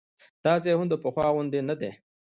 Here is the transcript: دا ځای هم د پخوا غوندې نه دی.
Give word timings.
دا 0.43 0.53
ځای 0.63 0.73
هم 0.79 0.87
د 0.89 0.95
پخوا 1.03 1.27
غوندې 1.33 1.59
نه 1.69 1.75
دی. 1.79 1.91